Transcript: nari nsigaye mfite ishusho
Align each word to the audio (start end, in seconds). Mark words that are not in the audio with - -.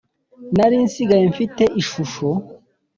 nari 0.57 0.75
nsigaye 0.85 1.25
mfite 1.31 1.63
ishusho 1.81 2.27